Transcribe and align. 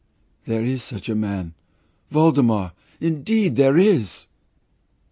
There 0.45 0.65
is 0.65 0.81
such 0.81 1.09
a 1.09 1.15
man, 1.15 1.53
Voldemar, 2.09 2.71
indeed 2.99 3.55
there 3.55 3.77
is!" 3.77 4.25